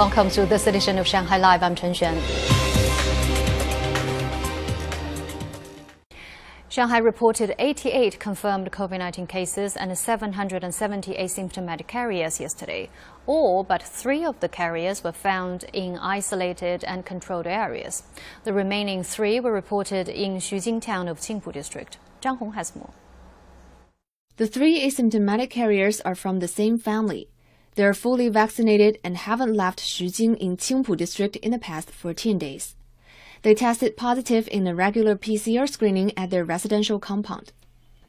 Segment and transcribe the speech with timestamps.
[0.00, 1.62] Welcome to this edition of Shanghai Live.
[1.62, 2.16] I'm Chen Xuan.
[6.70, 12.88] Shanghai reported 88 confirmed COVID 19 cases and 770 asymptomatic carriers yesterday.
[13.26, 18.02] All but three of the carriers were found in isolated and controlled areas.
[18.44, 21.98] The remaining three were reported in Xujing town of Qingpu district.
[22.22, 22.94] Zhang Hong has more.
[24.38, 27.28] The three asymptomatic carriers are from the same family.
[27.80, 32.76] They're fully vaccinated and haven't left Xujing in Qingpu district in the past 14 days.
[33.40, 37.54] They tested positive in a regular PCR screening at their residential compound.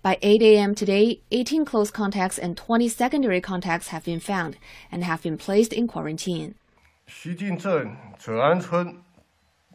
[0.02, 0.76] By 8 a.m.
[0.76, 4.58] today, 18 close contacts and 20 secondary contacts have been found
[4.92, 6.56] and have been placed in quarantine.
[7.08, 8.98] 西晋镇者安村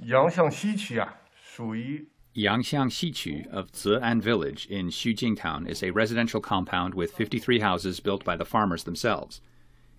[0.03, 1.09] 阳向西区啊，
[1.42, 7.98] 属于 Yangxiang Xiqu of Ze'an Village in Xujing Town is a residential compound with 53 houses
[7.98, 9.41] built by the farmers themselves.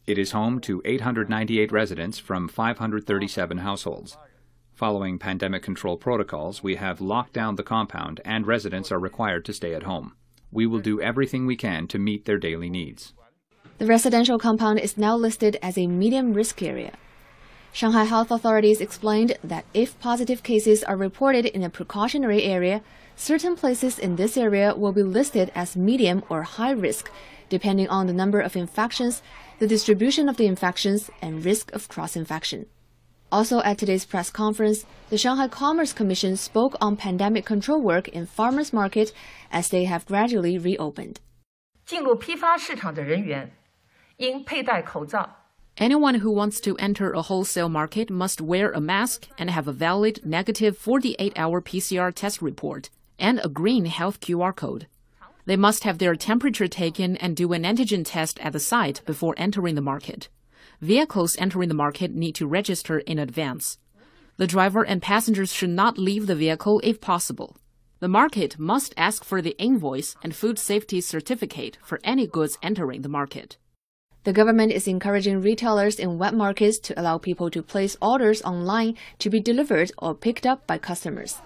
[0.08, 4.18] It is home to 898 residents from 537 households.
[4.74, 9.54] Following pandemic control protocols, we have locked down the compound and residents are required to
[9.54, 10.14] stay at home.
[10.50, 13.14] We will do everything we can to meet their daily needs.
[13.80, 16.94] The residential compound is now listed as a medium risk area.
[17.77, 22.83] Shanghai health authorities explained that if positive cases are reported in a precautionary area,
[23.17, 27.11] certain places in this area will be listed as medium or high risk,
[27.49, 29.23] depending on the number of infections,
[29.59, 32.67] the distribution of the infections, and risk of cross infection.
[33.31, 38.27] Also at today's press conference, the Shanghai Commerce Commission spoke on pandemic control work in
[38.27, 39.15] farmers market
[39.51, 41.21] as they have gradually reopened.
[41.87, 43.51] 进入批发市场的人员
[44.19, 45.36] 应佩戴口罩。
[45.80, 49.72] Anyone who wants to enter a wholesale market must wear a mask and have a
[49.72, 52.90] valid negative 48 hour PCR test report
[53.20, 54.88] and a green health QR code.
[55.46, 59.36] They must have their temperature taken and do an antigen test at the site before
[59.38, 60.30] entering the market.
[60.82, 63.78] Vehicles entering the market need to register in advance.
[64.38, 67.56] The driver and passengers should not leave the vehicle if possible.
[68.00, 73.04] The market must ask for the invoice and food safety certificate for any goods entering
[73.04, 73.58] the market.
[74.28, 78.96] The government is encouraging retailers in wet markets to allow people to place orders online
[79.20, 81.38] to be delivered or picked up by customers.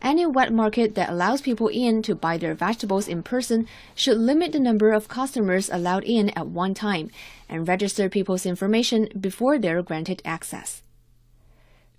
[0.00, 4.52] Any wet market that allows people in to buy their vegetables in person should limit
[4.52, 7.10] the number of customers allowed in at one time
[7.46, 10.82] and register people's information before they're granted access.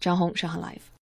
[0.02, 0.99] Zhang Hong, Shanghai Live.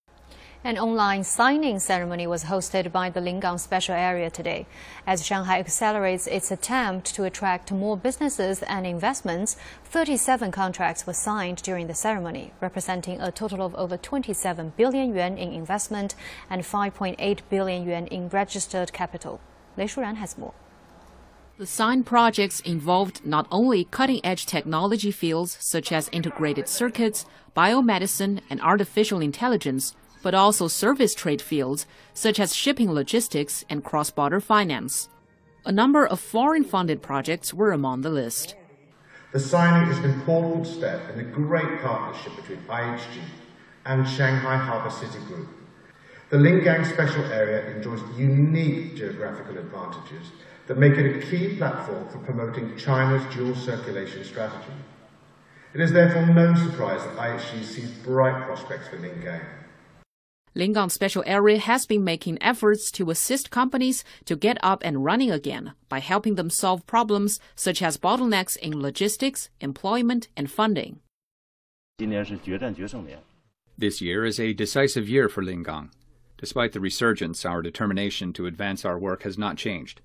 [0.64, 4.66] An online signing ceremony was hosted by the Lingang Special Area today.
[5.06, 11.62] As Shanghai accelerates its attempt to attract more businesses and investments, 37 contracts were signed
[11.62, 16.16] during the ceremony, representing a total of over 27 billion yuan in investment
[16.50, 19.40] and 5.8 billion yuan in registered capital.
[19.78, 20.56] Lei Shuran has more.
[21.60, 27.26] The signed projects involved not only cutting edge technology fields such as integrated circuits,
[27.56, 34.12] biomedicine, and artificial intelligence, but also service trade fields such as shipping logistics and cross
[34.12, 35.10] border finance.
[35.66, 38.56] A number of foreign funded projects were among the list.
[39.34, 43.22] The signing is an important step in the great partnership between IHG
[43.86, 45.50] and Shanghai Harbour City Group.
[46.30, 50.32] The Lingang Special Area enjoys unique geographical advantages
[50.68, 54.74] that make it a key platform for promoting China's dual circulation strategy.
[55.74, 59.46] It is therefore no surprise that IHG sees bright prospects for Lingang.
[60.56, 65.30] Lingang Special Area has been making efforts to assist companies to get up and running
[65.30, 71.00] again by helping them solve problems such as bottlenecks in logistics, employment, and funding.
[73.78, 75.90] This year is a decisive year for Lingang.
[76.38, 80.02] Despite the resurgence, our determination to advance our work has not changed.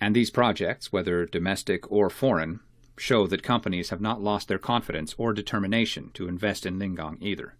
[0.00, 2.60] And these projects, whether domestic or foreign,
[2.98, 7.54] show that companies have not lost their confidence or determination to invest in Lingang either.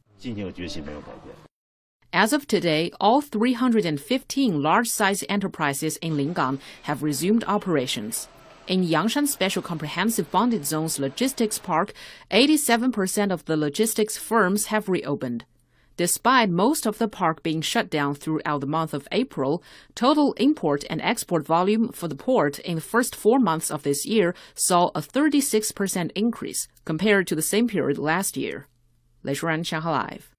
[2.14, 8.28] As of today, all 315 large sized enterprises in Lingang have resumed operations.
[8.66, 11.94] In Yangshan Special Comprehensive Bonded Zone's logistics park,
[12.30, 15.46] 87% of the logistics firms have reopened.
[15.96, 19.62] Despite most of the park being shut down throughout the month of April,
[19.94, 24.04] total import and export volume for the port in the first four months of this
[24.04, 28.68] year saw a 36% increase compared to the same period last year.
[29.22, 30.31] Lei Shuran, Shanghai Live.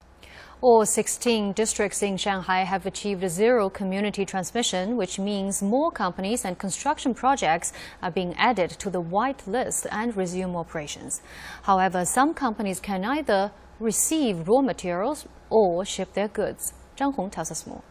[0.66, 6.58] All 16 districts in Shanghai have achieved zero community transmission, which means more companies and
[6.58, 11.20] construction projects are being added to the white list and resume operations.
[11.64, 16.72] However, some companies can either receive raw materials or ship their goods.
[16.96, 17.82] Zhang Hong tells us more.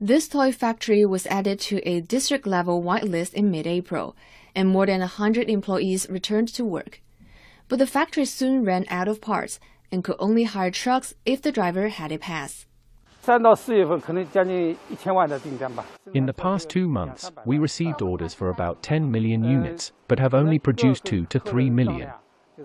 [0.00, 4.16] This toy factory was added to a district level whitelist in mid April,
[4.56, 7.02] and more than 100 employees returned to work.
[7.68, 9.58] but the factory soon ran out of parts
[9.90, 12.66] and could only hire trucks if the driver had a pass.
[13.26, 13.42] In
[16.26, 20.58] the past two months, we received orders for about 10 million units, but have only
[20.60, 22.10] produced 2 to 3 million.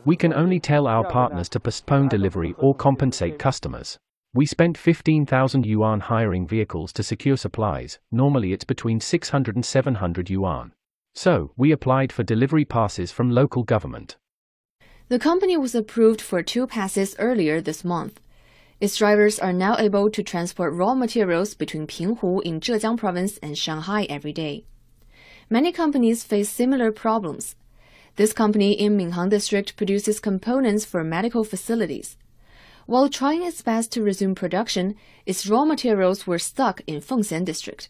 [0.06, 3.98] We can only tell our partners to postpone delivery or compensate customers.
[4.34, 10.30] We spent 15,000 yuan hiring vehicles to secure supplies, normally it's between 600 and 700
[10.30, 10.74] yuan.
[11.14, 14.16] So, we applied for delivery passes from local government.
[15.12, 18.22] The company was approved for two passes earlier this month.
[18.80, 23.58] Its drivers are now able to transport raw materials between Pinghu in Zhejiang province and
[23.58, 24.64] Shanghai every day.
[25.50, 27.58] Many companies face similar problems.
[28.16, 32.16] This company in Minhang district produces components for medical facilities.
[32.86, 37.90] While trying its best to resume production, its raw materials were stuck in Fengxian district.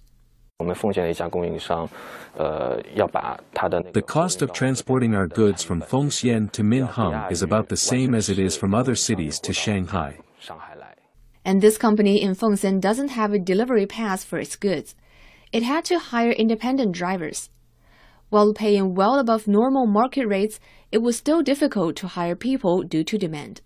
[3.94, 8.30] The cost of transporting our goods from Fengxian to Minhang is about the same as
[8.30, 10.18] it is from other cities to Shanghai.
[11.44, 14.96] And this company in Fengxian doesn't have a delivery pass for its goods.
[15.52, 17.50] It had to hire independent drivers.
[18.30, 20.60] While paying well above normal market rates,
[20.92, 23.62] it was still difficult to hire people due to demand.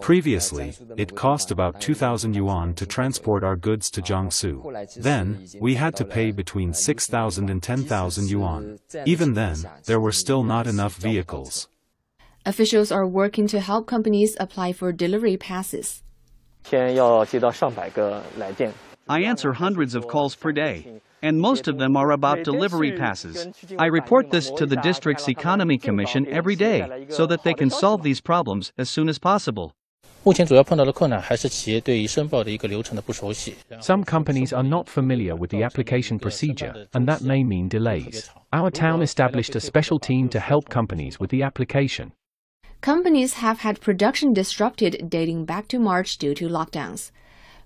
[0.00, 5.02] Previously, it cost about 2,000 yuan to transport our goods to Jiangsu.
[5.02, 8.78] Then, we had to pay between 6,000 and 10,000 yuan.
[9.06, 11.68] Even then, there were still not enough vehicles.
[12.46, 16.02] Officials are working to help companies apply for delivery passes.
[19.10, 23.48] I answer hundreds of calls per day and most of them are about delivery passes.
[23.78, 28.02] I report this to the district's economy commission every day so that they can solve
[28.02, 29.74] these problems as soon as possible.
[33.80, 38.30] Some companies are not familiar with the application procedure, and that may mean delays.
[38.52, 42.12] Our town established a special team to help companies with the application.
[42.80, 47.10] Companies have had production disrupted dating back to March due to lockdowns.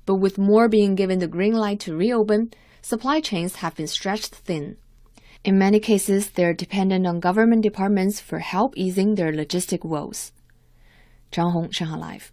[0.06, 2.50] But with more being given the green light to reopen,
[2.82, 4.76] supply chains have been stretched thin.
[5.44, 10.32] In many cases, they're dependent on government departments for help easing their logistic woes.
[11.32, 12.32] Zhang Hong, Shanghai Live.